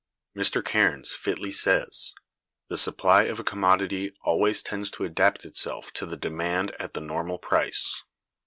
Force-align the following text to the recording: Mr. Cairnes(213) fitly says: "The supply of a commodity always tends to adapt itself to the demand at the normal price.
Mr. 0.35 0.63
Cairnes(213) 0.63 1.09
fitly 1.15 1.51
says: 1.51 2.15
"The 2.69 2.77
supply 2.79 3.25
of 3.25 3.39
a 3.39 3.43
commodity 3.43 4.15
always 4.23 4.63
tends 4.63 4.89
to 4.89 5.03
adapt 5.05 5.45
itself 5.45 5.93
to 5.93 6.07
the 6.07 6.17
demand 6.17 6.71
at 6.79 6.95
the 6.95 7.01
normal 7.01 7.37
price. 7.37 8.03